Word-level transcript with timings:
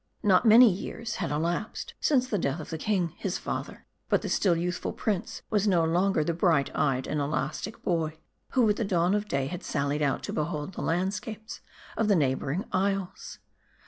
Not 0.23 0.47
many 0.47 0.67
years 0.67 1.17
had 1.17 1.29
elapsed 1.29 1.93
since 2.01 2.27
the 2.27 2.39
death 2.39 2.59
of 2.59 2.71
the 2.71 2.79
king, 2.79 3.09
his 3.19 3.37
father. 3.37 3.85
But 4.09 4.23
the 4.23 4.29
still 4.29 4.55
youthful 4.55 4.93
prince 4.93 5.43
was 5.51 5.67
no 5.67 5.83
longer 5.85 6.23
the 6.23 6.33
bright 6.33 6.75
eyed 6.75 7.05
and 7.05 7.21
elastic 7.21 7.83
boy 7.83 8.17
who 8.53 8.67
at 8.67 8.77
the 8.77 8.83
dawn 8.83 9.13
of 9.13 9.27
day 9.27 9.45
had 9.45 9.63
sallied 9.63 10.01
out 10.01 10.23
to 10.23 10.33
behold 10.33 10.73
the 10.73 10.81
landscapes 10.81 11.61
of 11.95 12.07
the 12.07 12.15
neighboring 12.15 12.65
isles. 12.71 13.37